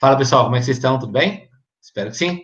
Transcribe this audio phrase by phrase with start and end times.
[0.00, 0.96] Fala pessoal, como é que vocês estão?
[0.96, 1.48] Tudo bem?
[1.82, 2.42] Espero que sim.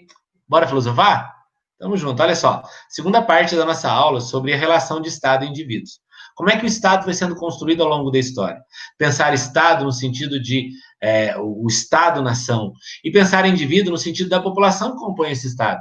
[0.48, 1.32] Bora filosofar?
[1.78, 2.20] Tamo junto.
[2.20, 6.00] Olha só, segunda parte da nossa aula sobre a relação de Estado e indivíduos.
[6.34, 8.60] Como é que o Estado vai sendo construído ao longo da história?
[8.98, 10.70] Pensar Estado no sentido de
[11.00, 12.72] é, o Estado-nação
[13.04, 15.80] e pensar indivíduo no sentido da população que compõe esse Estado.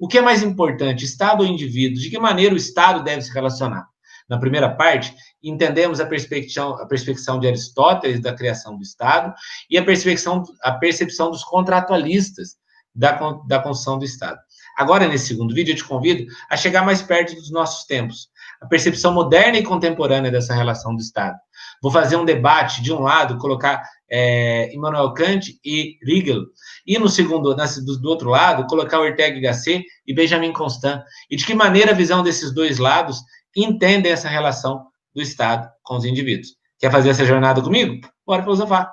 [0.00, 2.00] O que é mais importante, Estado ou indivíduo?
[2.00, 3.86] De que maneira o Estado deve se relacionar?
[4.32, 9.34] Na primeira parte, entendemos a perspecção, a perspecção de Aristóteles da criação do Estado
[9.68, 12.56] e a percepção, a percepção dos contratualistas
[12.94, 13.12] da,
[13.46, 14.38] da construção do Estado.
[14.78, 18.66] Agora, nesse segundo vídeo, eu te convido a chegar mais perto dos nossos tempos, a
[18.66, 21.36] percepção moderna e contemporânea dessa relação do Estado.
[21.82, 26.46] Vou fazer um debate, de um lado, colocar é, Immanuel Kant e Hegel,
[26.86, 31.36] e no segundo, do, do outro lado, colocar Ortega y Gasset e Benjamin Constant, e
[31.36, 33.18] de que maneira a visão desses dois lados
[33.56, 36.48] entendem essa relação do Estado com os indivíduos.
[36.78, 38.00] Quer fazer essa jornada comigo?
[38.26, 38.92] Bora filosofar!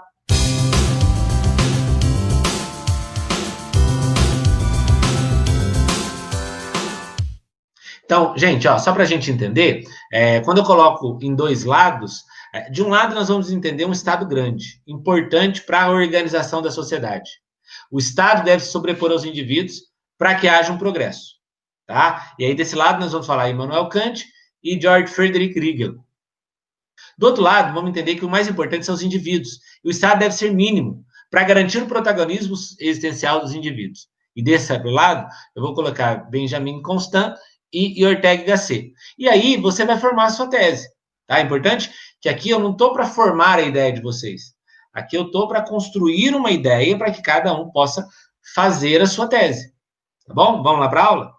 [8.03, 12.23] Então, gente, ó, só para a gente entender, é, quando eu coloco em dois lados,
[12.51, 16.71] é, de um lado nós vamos entender um Estado grande, importante para a organização da
[16.71, 17.29] sociedade.
[17.91, 19.81] O Estado deve se sobrepor aos indivíduos
[20.17, 21.35] para que haja um progresso,
[21.85, 22.33] tá?
[22.39, 24.25] E aí desse lado nós vamos falar Immanuel Kant
[24.63, 25.95] e George Frederick Hegel.
[27.17, 29.59] Do outro lado, vamos entender que o mais importante são os indivíduos.
[29.83, 34.07] E o Estado deve ser mínimo para garantir o protagonismo existencial dos indivíduos.
[34.35, 37.35] E desse lado, eu vou colocar Benjamin Constant
[37.73, 38.93] e, e Ortega Gasset.
[39.17, 40.87] E aí você vai formar a sua tese.
[41.27, 41.39] Tá?
[41.39, 44.53] É importante que aqui eu não estou para formar a ideia de vocês.
[44.93, 48.07] Aqui eu estou para construir uma ideia para que cada um possa
[48.55, 49.71] fazer a sua tese.
[50.25, 50.63] Tá bom?
[50.63, 51.38] Vamos lá para a aula?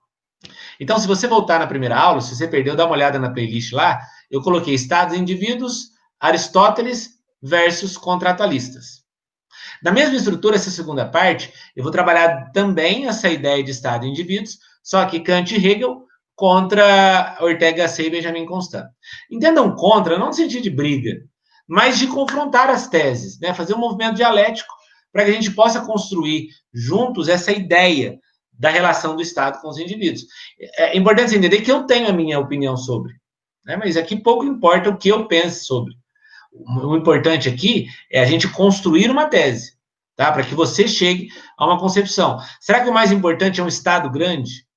[0.80, 3.72] Então, se você voltar na primeira aula, se você perdeu, dá uma olhada na playlist
[3.72, 4.00] lá.
[4.30, 7.10] Eu coloquei Estados e Indivíduos, Aristóteles
[7.42, 9.00] versus contratualistas.
[9.82, 14.08] Na mesma estrutura, essa segunda parte, eu vou trabalhar também essa ideia de Estado e
[14.08, 16.02] indivíduos, só que Kant e Hegel
[16.34, 18.86] contra Ortega C e Benjamin Constant.
[19.30, 21.18] Entendam contra, não no sentido de briga,
[21.68, 23.52] mas de confrontar as teses, né?
[23.52, 24.72] fazer um movimento dialético
[25.12, 28.18] para que a gente possa construir juntos essa ideia
[28.60, 30.26] da relação do Estado com os indivíduos.
[30.76, 33.14] É importante entender que eu tenho a minha opinião sobre,
[33.64, 33.76] né?
[33.76, 35.94] mas aqui pouco importa o que eu pense sobre.
[36.52, 39.78] O importante aqui é a gente construir uma tese,
[40.16, 40.30] tá?
[40.30, 42.38] Para que você chegue a uma concepção.
[42.60, 44.68] Será que o mais importante é um Estado grande?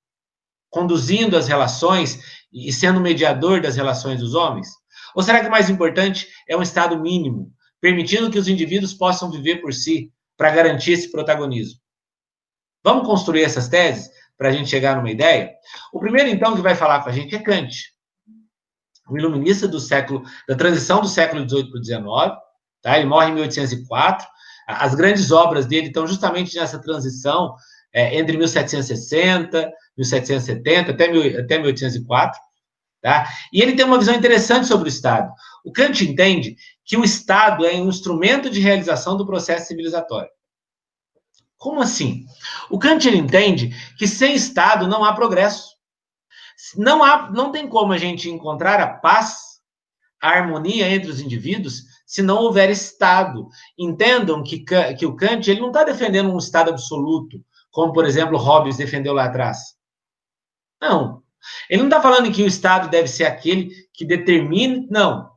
[0.74, 2.18] conduzindo as relações
[2.52, 4.66] e sendo mediador das relações dos homens?
[5.14, 9.30] Ou será que o mais importante é um Estado mínimo, permitindo que os indivíduos possam
[9.30, 11.78] viver por si, para garantir esse protagonismo?
[12.84, 15.50] Vamos construir essas teses para a gente chegar numa ideia?
[15.92, 17.92] O primeiro, então, que vai falar com a gente é Kant,
[19.08, 22.04] o iluminista do século, da transição do século XVIII para o XIX,
[22.82, 22.96] tá?
[22.96, 24.26] ele morre em 1804,
[24.66, 27.54] as grandes obras dele estão justamente nessa transição
[27.92, 32.40] é, entre 1760 1770 até, mil, até 1804.
[33.00, 33.28] Tá?
[33.52, 35.30] E ele tem uma visão interessante sobre o Estado.
[35.64, 40.30] O Kant entende que o Estado é um instrumento de realização do processo civilizatório.
[41.64, 42.26] Como assim?
[42.68, 45.70] O Kant entende que sem Estado não há progresso.
[46.76, 49.62] Não, há, não tem como a gente encontrar a paz,
[50.20, 53.48] a harmonia entre os indivíduos, se não houver Estado.
[53.78, 54.62] Entendam que,
[54.98, 59.14] que o Kant ele não está defendendo um Estado absoluto, como, por exemplo, Hobbes defendeu
[59.14, 59.58] lá atrás.
[60.78, 61.22] Não.
[61.70, 65.30] Ele não está falando que o Estado deve ser aquele que determine, não.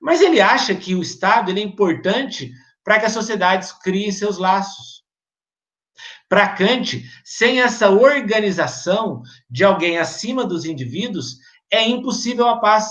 [0.00, 2.52] Mas ele acha que o Estado ele é importante
[2.84, 5.01] para que as sociedades criem seus laços.
[6.32, 11.36] Para Kant, sem essa organização de alguém acima dos indivíduos,
[11.70, 12.90] é impossível a paz.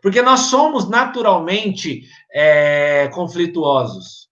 [0.00, 4.30] Porque nós somos naturalmente é, conflituosos.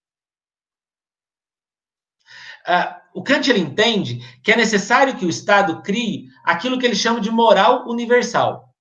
[2.67, 6.97] Ah, o Kant ele entende que é necessário que o Estado crie aquilo que ele
[6.97, 8.75] chama de moral universal.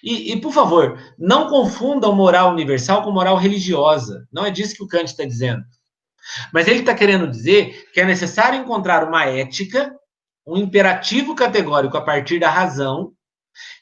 [0.00, 4.28] E, e, por favor, não confundam moral universal com moral religiosa.
[4.30, 5.64] Não é disso que o Kant está dizendo.
[6.52, 9.94] Mas ele está querendo dizer que é necessário encontrar uma ética,
[10.46, 13.12] um imperativo categórico a partir da razão,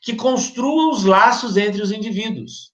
[0.00, 2.72] que construa os laços entre os indivíduos.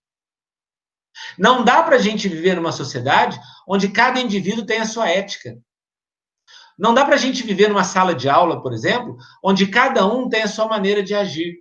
[1.39, 5.59] Não dá para a gente viver numa sociedade onde cada indivíduo tem a sua ética.
[6.79, 10.29] Não dá para a gente viver numa sala de aula, por exemplo, onde cada um
[10.29, 11.59] tem a sua maneira de agir.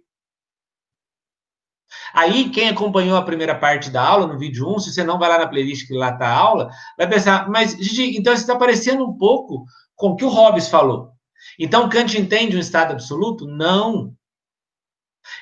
[2.14, 5.30] Aí, quem acompanhou a primeira parte da aula, no vídeo 1, se você não vai
[5.30, 8.58] lá na playlist que lá está a aula, vai pensar, mas, Gigi, então você está
[8.58, 9.66] parecendo um pouco
[9.96, 11.12] com o que o Hobbes falou.
[11.58, 13.46] Então, Kant entende um estado absoluto?
[13.48, 14.14] Não.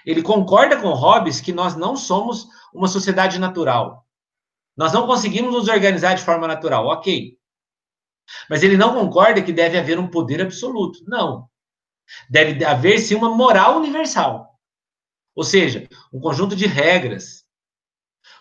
[0.06, 4.06] Ele concorda com Hobbes que nós não somos uma sociedade natural.
[4.76, 7.38] Nós não conseguimos nos organizar de forma natural, ok.
[8.50, 11.00] Mas ele não concorda que deve haver um poder absoluto.
[11.08, 11.50] Não.
[12.30, 14.49] Deve haver sim uma moral universal.
[15.36, 17.46] Ou seja, um conjunto de regras,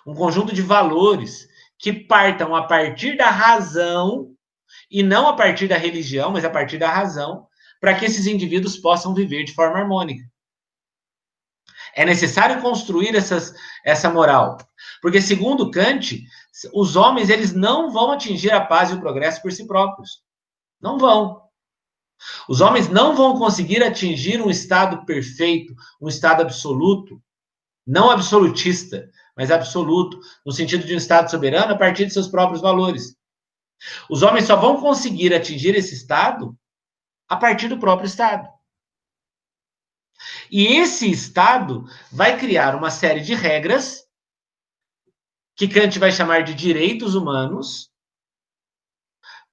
[0.06, 1.48] um conjunto de valores
[1.78, 4.34] que partam a partir da razão
[4.90, 7.46] e não a partir da religião, mas a partir da razão,
[7.80, 10.24] para que esses indivíduos possam viver de forma harmônica.
[11.94, 13.54] É necessário construir essas,
[13.84, 14.58] essa moral,
[15.00, 16.22] porque segundo Kant,
[16.74, 20.22] os homens eles não vão atingir a paz e o progresso por si próprios.
[20.80, 21.47] Não vão.
[22.48, 27.22] Os homens não vão conseguir atingir um estado perfeito, um estado absoluto,
[27.86, 32.60] não absolutista, mas absoluto, no sentido de um estado soberano a partir de seus próprios
[32.60, 33.16] valores.
[34.10, 36.56] Os homens só vão conseguir atingir esse estado
[37.28, 38.48] a partir do próprio estado.
[40.50, 44.04] E esse estado vai criar uma série de regras
[45.54, 47.87] que Kant vai chamar de direitos humanos,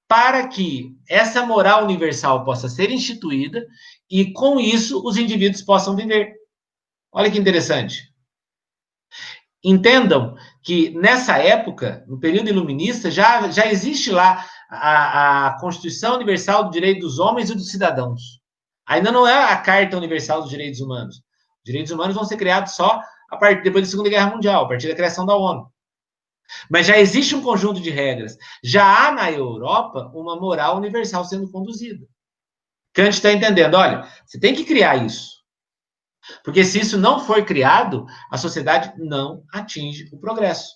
[0.08, 3.66] para que essa moral universal possa ser instituída
[4.10, 6.34] e, com isso, os indivíduos possam viver.
[7.12, 8.12] Olha que interessante.
[9.64, 16.64] Entendam que nessa época, no período iluminista, já, já existe lá a, a Constituição Universal
[16.64, 18.40] do Direito dos Homens e dos Cidadãos.
[18.86, 21.16] Ainda não é a Carta Universal dos Direitos Humanos.
[21.16, 24.68] Os direitos humanos vão ser criados só a partir depois da Segunda Guerra Mundial, a
[24.68, 25.68] partir da criação da ONU.
[26.70, 28.36] Mas já existe um conjunto de regras.
[28.62, 32.06] Já há na Europa uma moral universal sendo conduzida.
[32.92, 35.36] Kant está entendendo, olha, você tem que criar isso.
[36.42, 40.74] Porque se isso não for criado, a sociedade não atinge o progresso.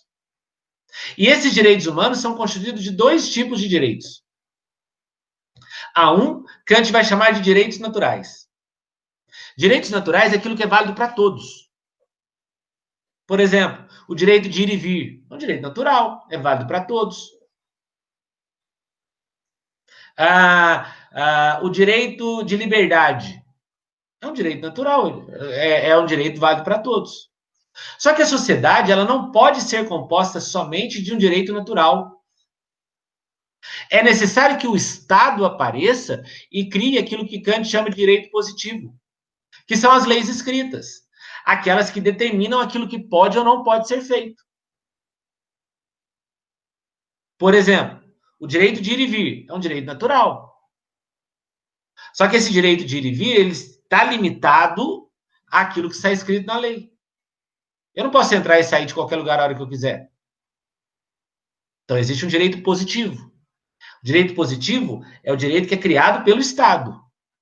[1.16, 4.22] E esses direitos humanos são constituídos de dois tipos de direitos.
[5.94, 8.48] A um, Kant vai chamar de direitos naturais.
[9.56, 11.69] Direitos naturais é aquilo que é válido para todos.
[13.30, 16.84] Por exemplo, o direito de ir e vir é um direito natural, é válido para
[16.84, 17.30] todos.
[20.18, 23.40] Ah, ah, o direito de liberdade
[24.20, 27.30] é um direito natural, é, é um direito válido para todos.
[28.00, 32.20] Só que a sociedade ela não pode ser composta somente de um direito natural.
[33.88, 38.92] É necessário que o Estado apareça e crie aquilo que Kant chama de direito positivo,
[39.68, 41.08] que são as leis escritas
[41.44, 44.42] aquelas que determinam aquilo que pode ou não pode ser feito.
[47.38, 48.00] Por exemplo,
[48.38, 50.50] o direito de ir e vir é um direito natural.
[52.12, 55.10] Só que esse direito de ir e vir ele está limitado
[55.46, 56.92] àquilo que está escrito na lei.
[57.94, 60.10] Eu não posso entrar e sair de qualquer lugar a hora que eu quiser.
[61.84, 63.30] Então existe um direito positivo.
[64.02, 67.00] O direito positivo é o direito que é criado pelo Estado.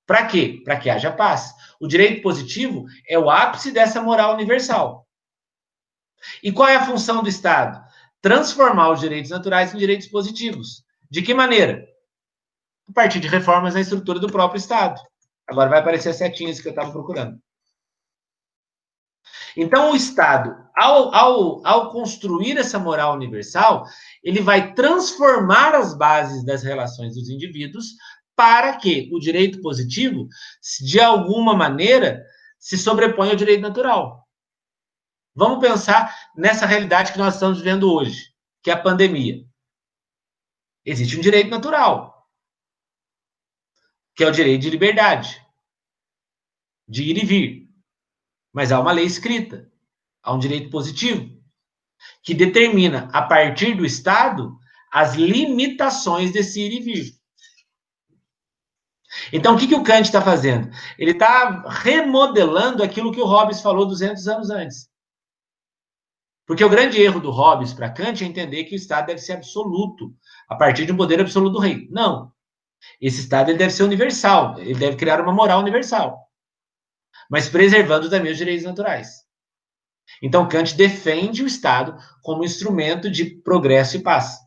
[0.08, 0.62] Para quê?
[0.64, 1.55] Para que haja paz.
[1.78, 5.06] O direito positivo é o ápice dessa moral universal.
[6.43, 7.78] E qual é a função do Estado?
[8.22, 10.82] Transformar os direitos naturais em direitos positivos.
[11.10, 11.87] De que maneira?
[12.88, 14.99] A partir de reformas na estrutura do próprio Estado.
[15.46, 17.38] Agora vai aparecer as setinhas que eu estava procurando.
[19.54, 23.84] Então, o Estado, ao, ao, ao construir essa moral universal,
[24.25, 27.94] ele vai transformar as bases das relações dos indivíduos
[28.38, 30.29] para que o direito positivo,
[30.81, 32.25] de alguma maneira,
[32.56, 34.25] se sobreponha ao direito natural.
[35.35, 38.32] Vamos pensar nessa realidade que nós estamos vivendo hoje,
[38.62, 39.44] que é a pandemia.
[40.85, 42.29] Existe um direito natural,
[44.14, 45.45] que é o direito de liberdade,
[46.87, 47.68] de ir e vir.
[48.52, 49.68] Mas há uma lei escrita,
[50.23, 51.28] há um direito positivo,
[52.23, 54.57] que determina, a partir do Estado,
[54.92, 57.17] as limitações desse ir e vir.
[59.32, 60.70] Então, o que, que o Kant está fazendo?
[60.98, 64.88] Ele está remodelando aquilo que o Hobbes falou 200 anos antes.
[66.46, 69.34] Porque o grande erro do Hobbes para Kant é entender que o Estado deve ser
[69.34, 70.14] absoluto,
[70.48, 71.87] a partir de um poder absoluto do rei.
[71.90, 72.32] Não.
[73.00, 76.26] Esse Estado ele deve ser universal, ele deve criar uma moral universal,
[77.30, 79.26] mas preservando também os direitos naturais.
[80.22, 84.38] Então, Kant defende o Estado como instrumento de progresso e paz.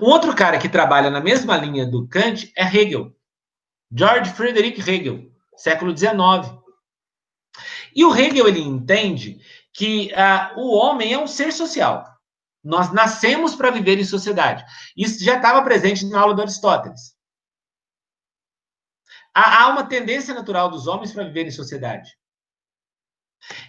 [0.00, 3.14] Um outro cara que trabalha na mesma linha do Kant é Hegel.
[3.94, 6.12] George Friedrich Hegel, século XIX.
[7.94, 9.38] E o Hegel ele entende
[9.72, 12.06] que uh, o homem é um ser social.
[12.64, 14.64] Nós nascemos para viver em sociedade.
[14.96, 17.14] Isso já estava presente na aula do Aristóteles.
[19.34, 22.10] Há, há uma tendência natural dos homens para viver em sociedade.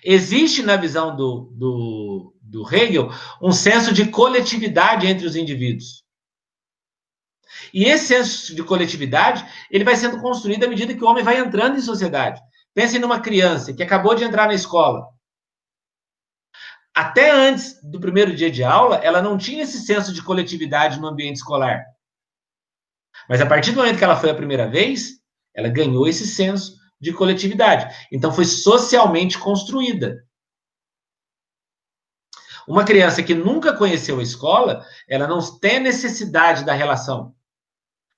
[0.04, 3.10] Existe na visão do, do, do Hegel
[3.42, 6.04] um senso de coletividade entre os indivíduos.
[7.74, 11.40] E esse senso de coletividade, ele vai sendo construído à medida que o homem vai
[11.40, 12.40] entrando em sociedade.
[12.74, 15.08] Pensem numa criança que acabou de entrar na escola.
[16.96, 21.08] Até antes do primeiro dia de aula, ela não tinha esse senso de coletividade no
[21.08, 21.84] ambiente escolar.
[23.28, 25.20] Mas a partir do momento que ela foi a primeira vez,
[25.56, 27.96] ela ganhou esse senso de coletividade.
[28.12, 30.24] Então foi socialmente construída.
[32.68, 37.36] Uma criança que nunca conheceu a escola, ela não tem necessidade da relação.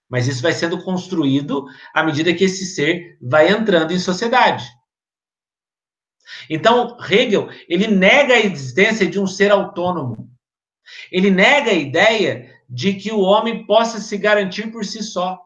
[0.07, 4.65] Mas isso vai sendo construído à medida que esse ser vai entrando em sociedade.
[6.49, 10.29] Então, Hegel, ele nega a existência de um ser autônomo.
[11.11, 15.41] Ele nega a ideia de que o homem possa se garantir por si só.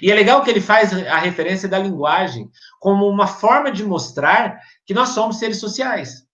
[0.00, 4.60] E é legal que ele faz a referência da linguagem como uma forma de mostrar
[4.86, 6.24] que nós somos seres sociais.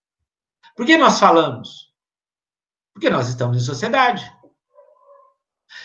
[0.80, 1.92] Por que nós falamos?
[2.94, 4.24] Porque nós estamos em sociedade.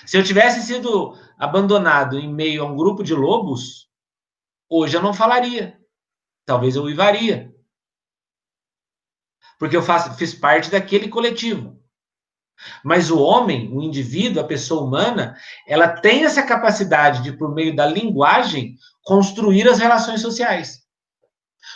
[0.06, 3.90] Se eu tivesse sido abandonado em meio a um grupo de lobos,
[4.70, 5.78] hoje eu não falaria.
[6.46, 7.54] Talvez eu uivaria.
[9.60, 11.78] Porque eu faço, fiz parte daquele coletivo.
[12.82, 15.38] Mas o homem, o indivíduo, a pessoa humana,
[15.68, 20.85] ela tem essa capacidade de, por meio da linguagem, construir as relações sociais.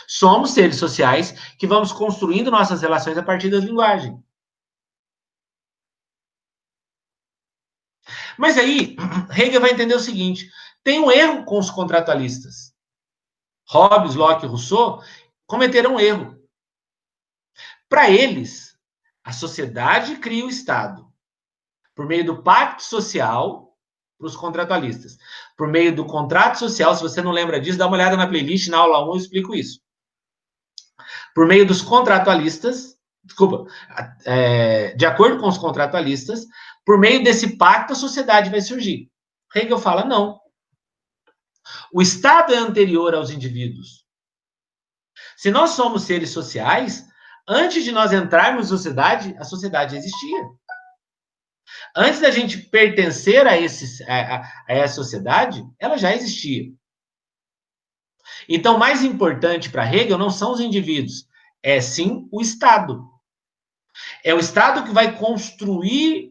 [0.06, 4.22] Somos seres sociais que vamos construindo nossas relações a partir da linguagem.
[8.38, 8.96] Mas aí,
[9.36, 10.50] Hegel vai entender o seguinte:
[10.82, 12.74] tem um erro com os contratualistas.
[13.68, 15.02] Hobbes, Locke e Rousseau
[15.46, 16.36] cometeram um erro.
[17.88, 18.76] Para eles,
[19.22, 21.12] a sociedade cria o Estado
[21.94, 23.76] por meio do pacto social
[24.18, 25.18] para os contratualistas.
[25.60, 28.68] Por meio do contrato social, se você não lembra disso, dá uma olhada na playlist,
[28.68, 29.78] na aula 1 eu explico isso.
[31.34, 33.66] Por meio dos contratualistas, desculpa,
[34.24, 36.46] é, de acordo com os contratualistas,
[36.82, 39.10] por meio desse pacto a sociedade vai surgir.
[39.54, 40.40] Hegel fala não.
[41.92, 44.06] O Estado é anterior aos indivíduos.
[45.36, 47.04] Se nós somos seres sociais,
[47.46, 50.42] antes de nós entrarmos na sociedade, a sociedade existia.
[51.96, 56.72] Antes da gente pertencer a, esse, a, a, essa sociedade, ela já existia.
[58.48, 61.26] Então, mais importante para Hegel não são os indivíduos,
[61.62, 63.04] é sim o Estado.
[64.24, 66.30] É o Estado que vai construir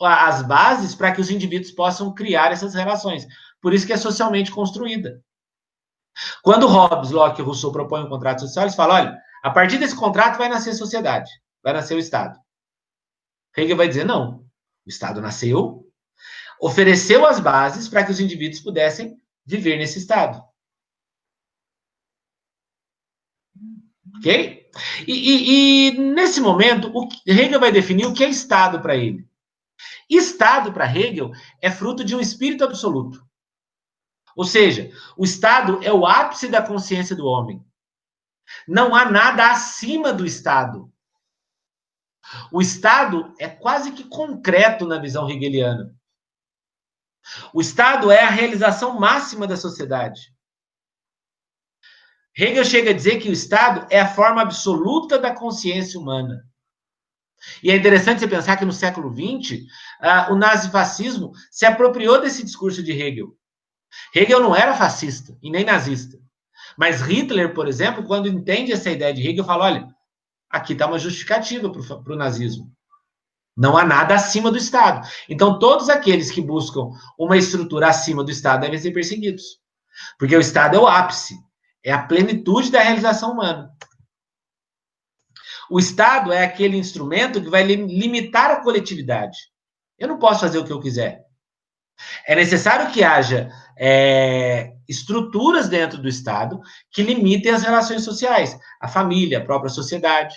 [0.00, 3.26] as bases para que os indivíduos possam criar essas relações.
[3.60, 5.22] Por isso que é socialmente construída.
[6.42, 9.96] Quando Hobbes, Locke e Rousseau propõem um contrato social, eles falam: olha, a partir desse
[9.96, 11.30] contrato vai nascer a sociedade,
[11.62, 12.38] vai nascer o Estado.
[13.56, 14.47] Hegel vai dizer: não,
[14.88, 15.86] o Estado nasceu,
[16.58, 20.42] ofereceu as bases para que os indivíduos pudessem viver nesse Estado.
[24.16, 24.70] Ok?
[25.06, 29.28] E, e, e nesse momento, o Hegel vai definir o que é Estado para ele.
[30.08, 31.30] Estado, para Hegel,
[31.60, 33.22] é fruto de um espírito absoluto.
[34.34, 37.62] Ou seja, o Estado é o ápice da consciência do homem.
[38.66, 40.90] Não há nada acima do Estado.
[42.52, 45.94] O Estado é quase que concreto na visão hegeliana.
[47.52, 50.32] O Estado é a realização máxima da sociedade.
[52.36, 56.44] Hegel chega a dizer que o Estado é a forma absoluta da consciência humana.
[57.62, 59.60] E é interessante você pensar que no século XX,
[60.00, 63.36] uh, o nazifascismo se apropriou desse discurso de Hegel.
[64.14, 66.18] Hegel não era fascista e nem nazista.
[66.76, 69.88] Mas Hitler, por exemplo, quando entende essa ideia de Hegel, fala: olha,
[70.50, 72.72] aqui está uma justificativa para o nazismo.
[73.56, 75.06] Não há nada acima do Estado.
[75.28, 79.58] Então, todos aqueles que buscam uma estrutura acima do Estado devem ser perseguidos.
[80.16, 81.34] Porque o Estado é o ápice,
[81.84, 83.72] é a plenitude da realização humana.
[85.68, 89.36] O Estado é aquele instrumento que vai limitar a coletividade.
[89.98, 91.26] Eu não posso fazer o que eu quiser.
[92.26, 98.88] É necessário que haja é, estruturas dentro do Estado que limitem as relações sociais, a
[98.88, 100.34] família, a própria sociedade.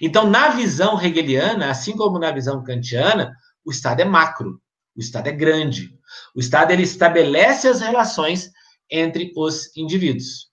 [0.00, 4.60] Então, na visão hegeliana, assim como na visão kantiana, o Estado é macro,
[4.96, 5.96] o Estado é grande.
[6.34, 8.50] O Estado ele estabelece as relações
[8.90, 10.50] entre os indivíduos.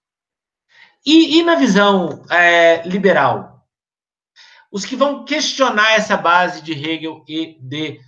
[1.05, 3.65] E, e na visão é, liberal?
[4.71, 7.99] Os que vão questionar essa base de Hegel e de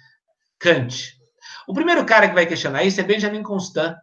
[0.59, 1.17] Kant.
[1.67, 3.95] O primeiro cara que vai questionar isso é Benjamin Constant,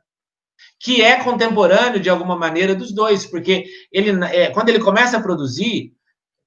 [0.79, 5.23] que é contemporâneo de alguma maneira dos dois, porque ele, é, quando ele começa a
[5.23, 5.93] produzir,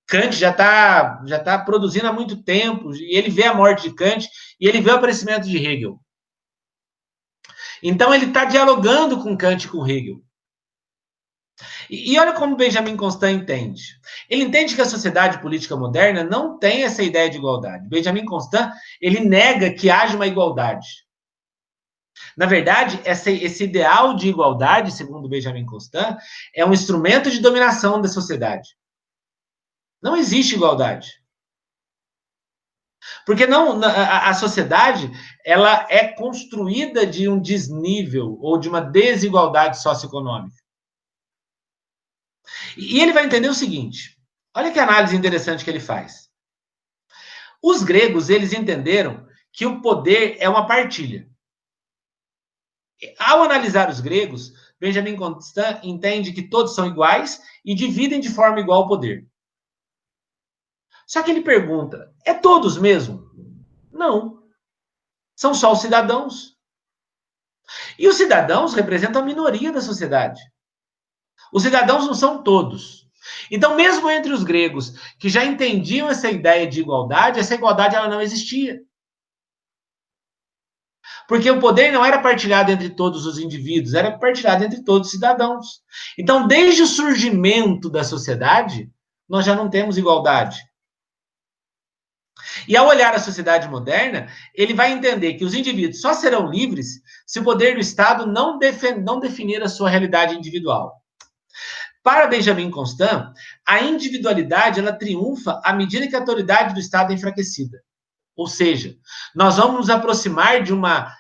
[0.08, 3.96] Kant já está já tá produzindo há muito tempo, e ele vê a morte de
[3.96, 4.28] Kant
[4.60, 6.00] e ele vê o aparecimento de Hegel.
[7.82, 10.22] Então ele está dialogando com Kant e com Hegel.
[11.90, 13.84] E, e olha como Benjamin Constant entende.
[14.30, 17.88] Ele entende que a sociedade política moderna não tem essa ideia de igualdade.
[17.88, 20.88] Benjamin Constant ele nega que haja uma igualdade.
[22.36, 26.18] Na verdade, essa, esse ideal de igualdade, segundo Benjamin Constant,
[26.54, 28.70] é um instrumento de dominação da sociedade.
[30.02, 31.20] Não existe igualdade.
[33.26, 35.10] Porque não a, a sociedade
[35.46, 40.58] ela é construída de um desnível ou de uma desigualdade socioeconômica.
[42.78, 44.18] E ele vai entender o seguinte:
[44.56, 46.30] olha que análise interessante que ele faz.
[47.62, 51.29] Os gregos, eles entenderam que o poder é uma partilha.
[53.18, 58.60] Ao analisar os gregos, Benjamin Constant entende que todos são iguais e dividem de forma
[58.60, 59.28] igual o poder.
[61.08, 63.30] Só que ele pergunta: é todos mesmo?
[63.92, 64.44] Não.
[65.36, 66.58] São só os cidadãos.
[67.98, 70.42] E os cidadãos representam a minoria da sociedade.
[71.52, 73.08] Os cidadãos não são todos.
[73.52, 78.08] Então, mesmo entre os gregos que já entendiam essa ideia de igualdade, essa igualdade ela
[78.08, 78.82] não existia.
[81.30, 85.14] Porque o poder não era partilhado entre todos os indivíduos, era partilhado entre todos os
[85.14, 85.84] cidadãos.
[86.18, 88.90] Então, desde o surgimento da sociedade,
[89.30, 90.60] nós já não temos igualdade.
[92.68, 97.00] E ao olhar a sociedade moderna, ele vai entender que os indivíduos só serão livres
[97.28, 98.58] se o poder do Estado não,
[99.04, 100.96] não definir a sua realidade individual.
[102.02, 103.32] Para Benjamin Constant,
[103.68, 107.78] a individualidade ela triunfa à medida que a autoridade do Estado é enfraquecida.
[108.36, 108.96] Ou seja,
[109.36, 111.14] nós vamos nos aproximar de uma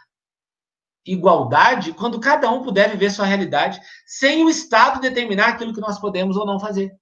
[1.06, 6.00] igualdade quando cada um puder viver sua realidade sem o Estado determinar aquilo que nós
[6.00, 6.98] podemos ou não fazer.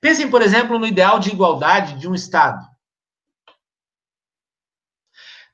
[0.00, 2.66] Pensem, por exemplo, no ideal de igualdade de um Estado.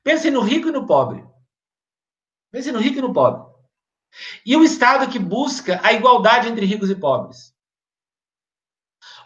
[0.03, 1.23] Pensem no rico e no pobre.
[2.51, 3.47] Pensem no rico e no pobre.
[4.45, 7.53] E o Estado que busca a igualdade entre ricos e pobres.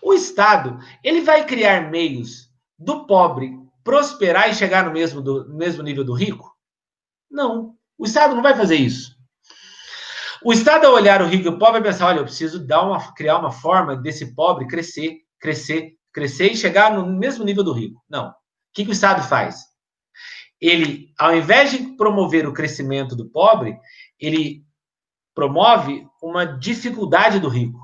[0.01, 5.55] O Estado, ele vai criar meios do pobre prosperar e chegar no mesmo, do, no
[5.55, 6.52] mesmo nível do rico?
[7.33, 7.75] Não.
[7.97, 9.17] O Estado não vai fazer isso.
[10.45, 12.83] O Estado, ao olhar o rico e o pobre, vai pensar: olha, eu preciso dar
[12.83, 17.73] uma, criar uma forma desse pobre crescer, crescer, crescer e chegar no mesmo nível do
[17.73, 17.99] rico.
[18.07, 18.29] Não.
[18.29, 18.33] O
[18.73, 19.63] que, que o Estado faz?
[20.61, 23.77] Ele, ao invés de promover o crescimento do pobre,
[24.19, 24.63] ele
[25.33, 27.79] promove uma dificuldade do rico.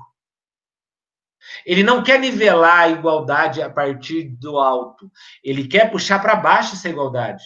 [1.66, 5.10] Ele não quer nivelar a igualdade a partir do alto.
[5.42, 7.42] Ele quer puxar para baixo essa igualdade.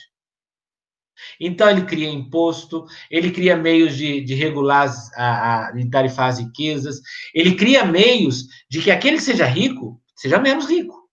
[1.40, 6.38] Então, ele cria imposto, ele cria meios de, de regular, a, a, de tarifar as
[6.38, 7.00] riquezas,
[7.34, 11.08] ele cria meios de que aquele que seja rico seja menos rico.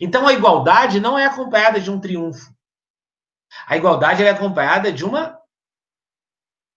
[0.00, 2.54] Então, a igualdade não é acompanhada de um triunfo.
[3.66, 5.38] A igualdade é acompanhada de uma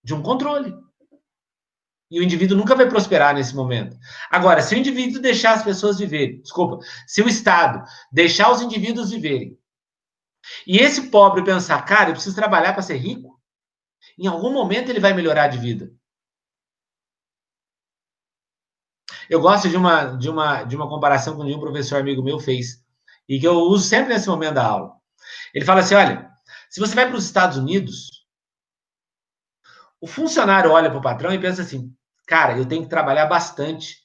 [0.04, 0.74] de um controle.
[2.10, 3.98] E o indivíduo nunca vai prosperar nesse momento.
[4.32, 9.12] Agora, se o indivíduo deixar as pessoas viverem, desculpa, se o Estado deixar os indivíduos
[9.12, 9.57] viverem,
[10.66, 13.40] e esse pobre pensar, cara, eu preciso trabalhar para ser rico,
[14.18, 15.92] em algum momento ele vai melhorar de vida.
[19.30, 22.84] Eu gosto de uma, de uma, de uma comparação que um professor amigo meu fez,
[23.28, 24.94] e que eu uso sempre nesse momento da aula.
[25.54, 26.32] Ele fala assim: olha,
[26.70, 28.26] se você vai para os Estados Unidos,
[30.00, 31.94] o funcionário olha para o patrão e pensa assim:
[32.26, 33.98] cara, eu tenho que trabalhar bastante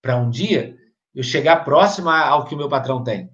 [0.00, 0.76] para um dia
[1.14, 3.30] eu chegar próximo ao que o meu patrão tem.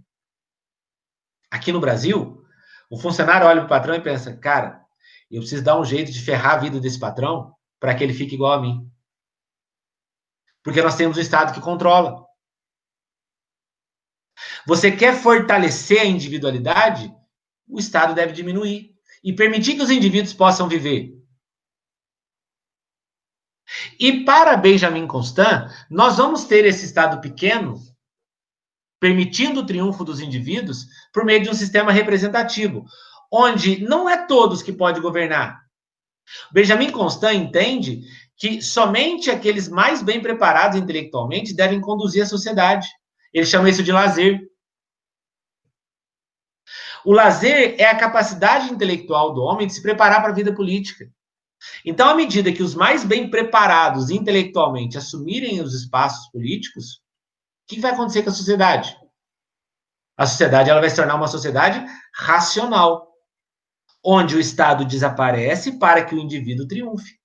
[1.53, 2.43] Aqui no Brasil,
[2.89, 4.83] o funcionário olha para o patrão e pensa: cara,
[5.31, 8.37] eu preciso dar um jeito de ferrar a vida desse patrão para que ele fique
[8.37, 8.91] igual a mim.
[10.63, 12.25] Porque nós temos um Estado que controla.
[14.67, 17.15] Você quer fortalecer a individualidade?
[17.69, 21.13] O Estado deve diminuir e permitir que os indivíduos possam viver.
[24.01, 27.79] E para Benjamin Constant, nós vamos ter esse Estado pequeno,
[29.03, 32.85] permitindo o triunfo dos indivíduos, por meio de um sistema representativo,
[33.33, 35.61] onde não é todos que pode governar.
[36.53, 38.03] Benjamin Constant entende
[38.37, 42.87] que somente aqueles mais bem preparados intelectualmente devem conduzir a sociedade.
[43.35, 44.41] Ele chama isso de lazer.
[47.05, 51.11] O lazer é a capacidade intelectual do homem de se preparar para a vida política.
[51.85, 57.02] Então, à medida que os mais bem preparados intelectualmente assumirem os espaços políticos,
[57.77, 58.97] que vai acontecer com a sociedade?
[60.17, 63.13] A sociedade ela vai se tornar uma sociedade racional,
[64.05, 67.21] onde o Estado desaparece para que o indivíduo triunfe.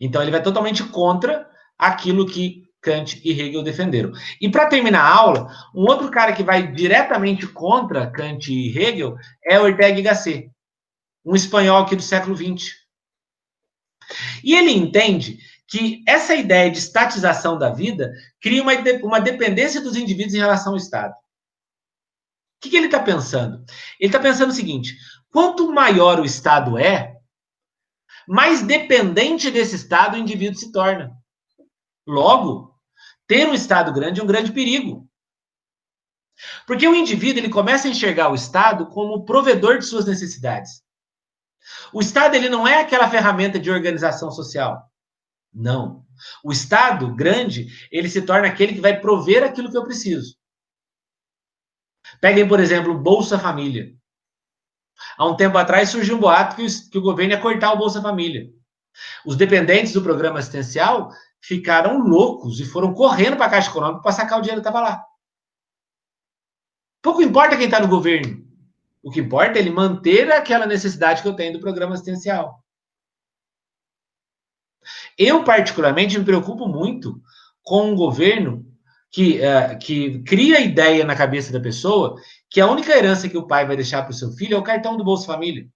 [0.00, 4.12] Então, ele vai totalmente contra aquilo que Kant e Hegel defenderam.
[4.40, 9.16] E para terminar a aula, um outro cara que vai diretamente contra Kant e Hegel
[9.44, 10.52] é Ortega y Gasset
[11.28, 12.74] um espanhol aqui do século XX.
[14.42, 15.38] E ele entende
[15.68, 20.72] que essa ideia de estatização da vida cria uma, uma dependência dos indivíduos em relação
[20.72, 21.12] ao Estado.
[21.12, 23.58] O que, que ele está pensando?
[24.00, 24.96] Ele está pensando o seguinte:
[25.30, 27.14] quanto maior o Estado é,
[28.26, 31.12] mais dependente desse Estado o indivíduo se torna.
[32.06, 32.74] Logo,
[33.26, 35.06] ter um Estado grande é um grande perigo.
[36.66, 40.82] Porque o indivíduo ele começa a enxergar o Estado como provedor de suas necessidades.
[41.92, 44.87] O Estado ele não é aquela ferramenta de organização social.
[45.52, 46.04] Não.
[46.44, 50.36] O Estado grande, ele se torna aquele que vai prover aquilo que eu preciso.
[52.20, 53.92] Peguem, por exemplo, o Bolsa Família.
[55.16, 57.78] Há um tempo atrás surgiu um boato que o, que o governo ia cortar o
[57.78, 58.50] Bolsa Família.
[59.24, 64.12] Os dependentes do programa assistencial ficaram loucos e foram correndo para a Caixa Econômica para
[64.12, 65.04] sacar o dinheiro que estava lá.
[67.00, 68.44] Pouco importa quem está no governo.
[69.02, 72.62] O que importa é ele manter aquela necessidade que eu tenho do programa assistencial.
[75.16, 77.20] Eu, particularmente, me preocupo muito
[77.62, 78.64] com um governo
[79.10, 82.20] que, uh, que cria a ideia na cabeça da pessoa
[82.50, 84.62] que a única herança que o pai vai deixar para o seu filho é o
[84.62, 85.66] cartão do Bolsa Família.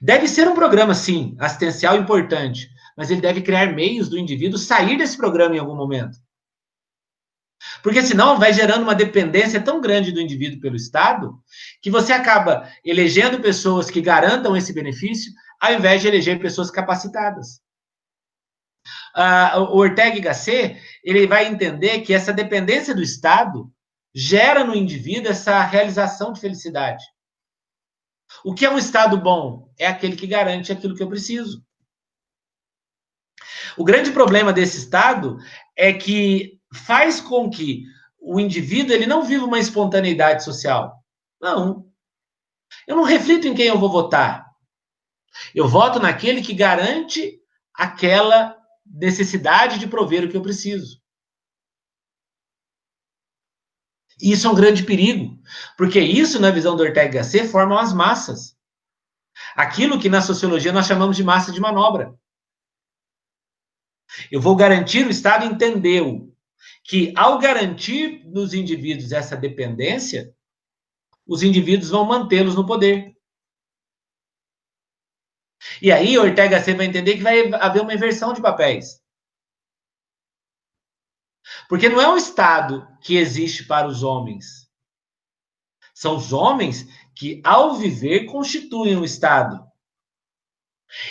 [0.00, 4.96] Deve ser um programa, sim, assistencial importante, mas ele deve criar meios do indivíduo sair
[4.96, 6.18] desse programa em algum momento.
[7.82, 11.38] Porque senão vai gerando uma dependência tão grande do indivíduo pelo Estado
[11.82, 17.60] que você acaba elegendo pessoas que garantam esse benefício ao invés de eleger pessoas capacitadas.
[19.14, 23.70] Uh, o Ortega y Gasset, ele vai entender que essa dependência do Estado
[24.14, 27.04] gera no indivíduo essa realização de felicidade.
[28.44, 29.72] O que é um Estado bom?
[29.78, 31.64] É aquele que garante aquilo que eu preciso.
[33.76, 35.38] O grande problema desse Estado
[35.76, 37.84] é que faz com que
[38.20, 41.02] o indivíduo ele não viva uma espontaneidade social.
[41.40, 41.86] Não.
[42.86, 44.47] Eu não reflito em quem eu vou votar.
[45.54, 47.40] Eu voto naquele que garante
[47.74, 51.00] aquela necessidade de prover o que eu preciso.
[54.20, 55.40] E isso é um grande perigo,
[55.76, 58.56] porque isso, na visão do Ortega Gasset, formam as massas.
[59.54, 62.12] Aquilo que na sociologia nós chamamos de massa de manobra.
[64.30, 66.34] Eu vou garantir, o Estado entendeu
[66.82, 70.34] que, ao garantir nos indivíduos essa dependência,
[71.26, 73.14] os indivíduos vão mantê-los no poder.
[75.80, 79.00] E aí, Ortega C vai entender que vai haver uma inversão de papéis.
[81.68, 84.68] Porque não é o Estado que existe para os homens.
[85.94, 89.66] São os homens que, ao viver, constituem o Estado.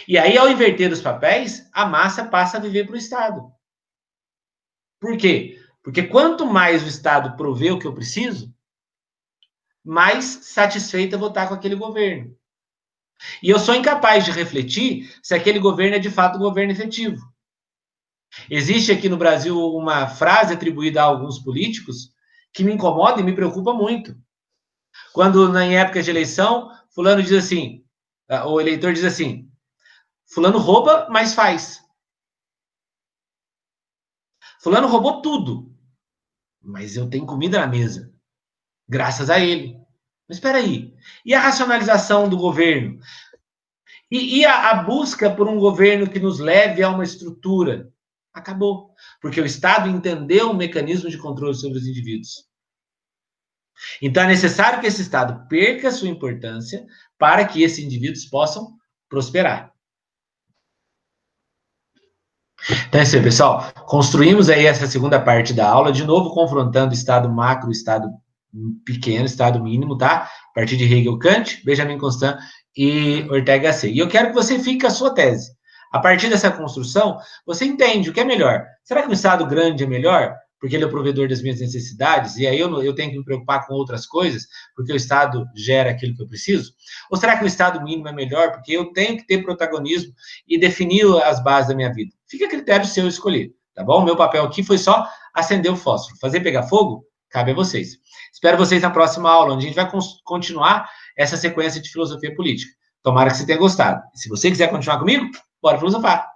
[0.08, 3.52] E aí, ao inverter os papéis, a massa passa a viver para o Estado.
[5.00, 5.62] Por quê?
[5.84, 8.54] Porque quanto mais o Estado provê o que eu preciso,
[9.84, 12.36] mais satisfeita eu vou estar com aquele governo.
[13.42, 17.18] E eu sou incapaz de refletir se aquele governo é de fato um governo efetivo.
[18.50, 22.12] Existe aqui no Brasil uma frase atribuída a alguns políticos
[22.54, 24.16] que me incomoda e me preocupa muito.
[25.14, 27.86] Quando, em época de eleição, fulano diz assim,
[28.46, 29.50] o eleitor diz assim,
[30.26, 31.82] fulano rouba, mas faz.
[34.62, 35.74] Fulano roubou tudo,
[36.62, 38.14] mas eu tenho comida na mesa,
[38.88, 39.80] graças a ele.
[40.28, 40.94] Mas espera aí,
[41.26, 43.00] e a racionalização do governo?
[44.12, 47.92] E, e a, a busca por um governo que nos leve a uma estrutura?
[48.34, 48.94] Acabou.
[49.22, 52.46] Porque o Estado entendeu o mecanismo de controle sobre os indivíduos.
[54.02, 56.86] Então é necessário que esse Estado perca sua importância
[57.18, 58.76] para que esses indivíduos possam
[59.10, 59.72] prosperar.
[62.88, 63.72] Então é isso aí, pessoal.
[63.86, 67.72] Construímos aí essa segunda parte da aula, de novo confrontando o Estado macro e o
[67.72, 68.10] Estado
[68.86, 70.30] pequeno, Estado mínimo, tá?
[70.52, 72.38] A partir de Hegel, Kant, Benjamin Constant
[72.76, 73.92] e Ortega C.
[73.92, 75.52] E eu quero que você fique a sua tese.
[75.92, 78.66] A partir dessa construção, você entende o que é melhor.
[78.84, 80.36] Será que um Estado grande é melhor?
[80.60, 83.24] Porque ele é o provedor das minhas necessidades, e aí eu, eu tenho que me
[83.24, 86.74] preocupar com outras coisas, porque o Estado gera aquilo que eu preciso?
[87.12, 90.12] Ou será que o Estado mínimo é melhor, porque eu tenho que ter protagonismo
[90.48, 92.12] e definir as bases da minha vida?
[92.28, 94.04] Fica a critério seu escolher, tá bom?
[94.04, 96.18] Meu papel aqui foi só acender o fósforo.
[96.20, 97.98] Fazer pegar fogo, cabe a vocês.
[98.34, 99.90] Espero vocês na próxima aula, onde a gente vai
[100.24, 102.72] continuar essa sequência de filosofia política.
[103.04, 104.02] Tomara que você tenha gostado.
[104.14, 105.26] Se você quiser continuar comigo,
[105.62, 106.28] bora filosofar.